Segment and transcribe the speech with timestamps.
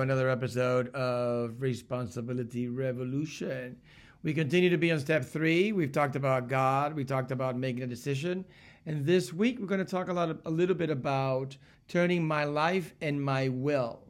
[0.00, 3.76] Another episode of Responsibility Revolution.
[4.22, 5.72] We continue to be on step three.
[5.72, 8.44] We've talked about God, we talked about making a decision.
[8.86, 11.56] And this week, we're going to talk a, lot, a little bit about
[11.88, 14.00] turning my life and my will,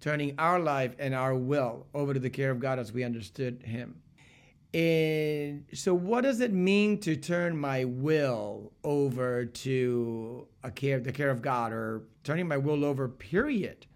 [0.00, 3.62] turning our life and our will over to the care of God as we understood
[3.64, 4.00] Him.
[4.72, 11.12] And so, what does it mean to turn my will over to a care, the
[11.12, 13.08] care of God, or turning my will over?
[13.08, 13.86] Period.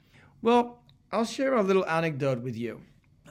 [0.42, 2.80] Well, I'll share a little anecdote with you.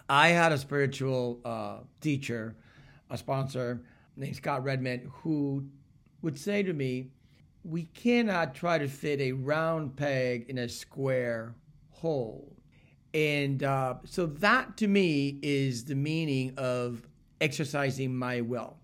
[0.10, 2.56] I had a spiritual uh, teacher,
[3.10, 3.84] a sponsor
[4.16, 5.66] named Scott Redmond, who
[6.22, 7.10] would say to me,
[7.64, 11.56] "We cannot try to fit a round peg in a square
[11.90, 12.56] hole."
[13.14, 17.08] And uh, so that to me is the meaning of
[17.42, 18.78] exercising my will.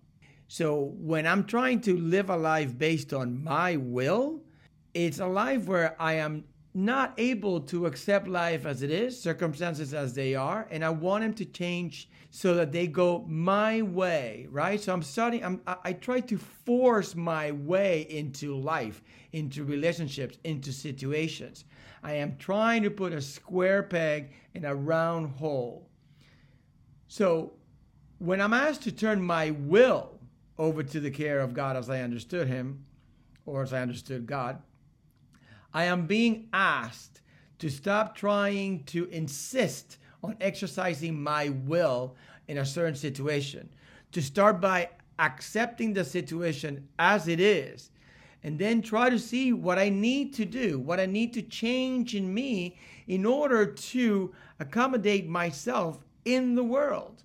[0.46, 4.42] So when I'm trying to live a life based on my will,
[4.94, 9.92] it's a life where I am not able to accept life as it is, circumstances
[9.92, 14.46] as they are, and I want them to change so that they go my way,
[14.50, 14.80] right?
[14.80, 20.72] So I'm starting, I'm, I try to force my way into life, into relationships, into
[20.72, 21.64] situations.
[22.04, 25.88] I am trying to put a square peg in a round hole.
[27.08, 27.54] So
[28.18, 30.20] when I'm asked to turn my will
[30.56, 32.84] over to the care of God as I understood Him,
[33.44, 34.62] or as I understood God,
[35.72, 37.20] I am being asked
[37.58, 42.16] to stop trying to insist on exercising my will
[42.48, 43.68] in a certain situation,
[44.12, 44.88] to start by
[45.18, 47.90] accepting the situation as it is,
[48.42, 52.14] and then try to see what I need to do, what I need to change
[52.14, 57.22] in me in order to accommodate myself in the world.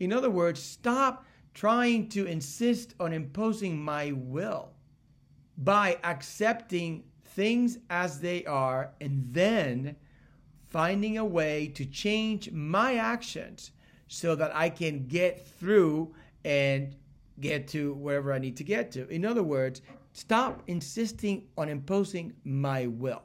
[0.00, 1.24] In other words, stop
[1.54, 4.70] trying to insist on imposing my will
[5.58, 7.04] by accepting
[7.36, 9.94] things as they are and then
[10.70, 13.70] finding a way to change my actions
[14.08, 16.14] so that I can get through
[16.44, 16.96] and
[17.38, 19.06] get to wherever I need to get to.
[19.08, 19.82] In other words,
[20.12, 23.22] stop insisting on imposing my will.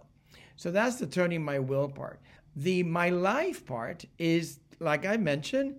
[0.58, 2.20] So that's the turning my will part.
[2.56, 5.78] The my life part is, like I mentioned,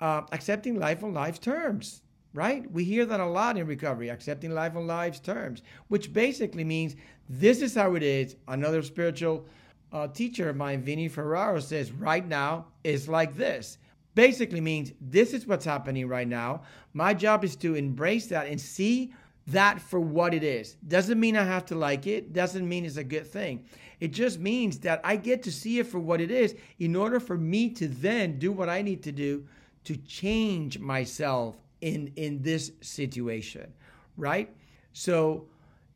[0.00, 2.02] uh, accepting life on life's terms,
[2.34, 2.70] right?
[2.70, 6.96] We hear that a lot in recovery, accepting life on life's terms, which basically means
[7.28, 8.36] this is how it is.
[8.48, 9.46] Another spiritual
[9.92, 13.78] uh, teacher of mine, Vinny Ferraro, says right now is like this.
[14.14, 16.62] Basically means this is what's happening right now.
[16.92, 19.14] My job is to embrace that and see
[19.48, 20.76] that for what it is.
[20.86, 23.64] Doesn't mean I have to like it, doesn't mean it's a good thing.
[24.00, 27.20] It just means that I get to see it for what it is in order
[27.20, 29.46] for me to then do what I need to do
[29.84, 33.72] to change myself in in this situation
[34.16, 34.54] right?
[34.92, 35.46] So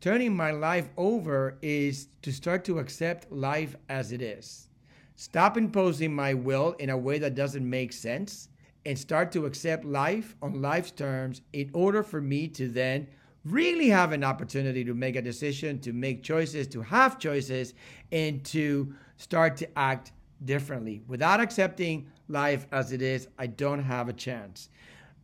[0.01, 4.69] turning my life over is to start to accept life as it is.
[5.17, 8.49] Stop imposing my will in a way that doesn't make sense
[8.85, 13.07] and start to accept life on life's terms in order for me to then
[13.45, 17.75] really have an opportunity to make a decision to make choices to have choices
[18.13, 20.13] and to start to act
[20.45, 21.01] differently.
[21.09, 24.69] Without accepting life as it is, I don't have a chance.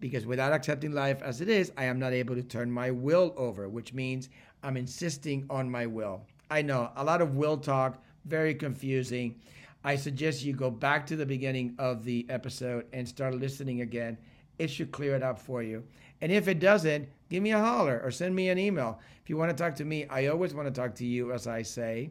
[0.03, 3.33] Because without accepting life as it is, I am not able to turn my will
[3.37, 4.29] over, which means
[4.65, 6.27] I'm insisting on my will.
[6.51, 9.37] I know a lot of will talk, very confusing.
[9.85, 14.19] I suggest you go back to the beginning of the episode and start listening again.
[14.59, 15.85] It should clear it up for you.
[16.21, 18.99] And if it doesn't, give me a holler or send me an email.
[19.23, 21.47] If you want to talk to me, I always want to talk to you, as
[21.47, 22.11] I say.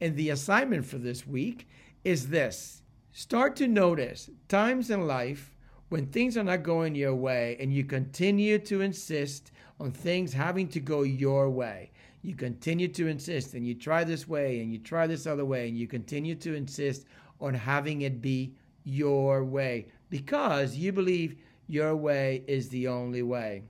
[0.00, 1.68] And the assignment for this week
[2.02, 5.54] is this Start to notice times in life
[5.88, 10.68] when things are not going your way and you continue to insist on things having
[10.68, 11.90] to go your way.
[12.22, 15.68] You continue to insist and you try this way and you try this other way
[15.68, 17.06] and you continue to insist
[17.40, 18.54] on having it be
[18.84, 21.36] your way because you believe
[21.68, 23.62] your way is the only way.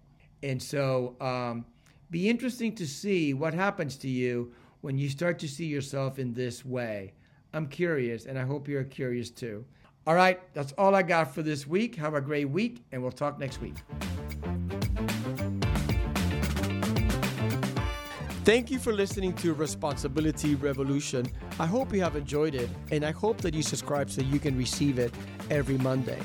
[0.42, 1.64] And so, um,
[2.10, 6.32] be interesting to see what happens to you when you start to see yourself in
[6.32, 7.12] this way.
[7.52, 9.64] I'm curious, and I hope you're curious too.
[10.08, 11.94] All right, that's all I got for this week.
[11.96, 13.75] Have a great week, and we'll talk next week.
[18.43, 21.26] Thank you for listening to Responsibility Revolution.
[21.60, 24.56] I hope you have enjoyed it, and I hope that you subscribe so you can
[24.56, 25.12] receive it
[25.50, 26.19] every Monday.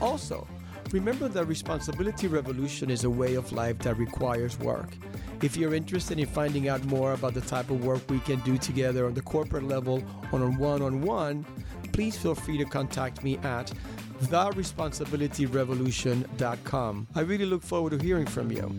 [0.00, 0.46] Also,
[0.92, 4.90] remember that Responsibility Revolution is a way of life that requires work.
[5.42, 8.56] If you're interested in finding out more about the type of work we can do
[8.56, 11.44] together on the corporate level or on one on one,
[11.96, 13.72] please feel free to contact me at
[14.24, 17.06] theresponsibilityrevolution.com.
[17.14, 18.76] I really look forward to hearing from you.